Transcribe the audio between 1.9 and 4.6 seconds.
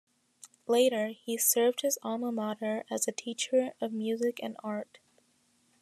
Alma mater as a teacher of Music and